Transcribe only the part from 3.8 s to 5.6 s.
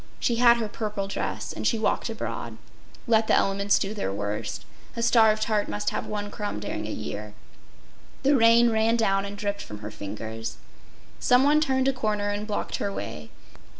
their worst. A starved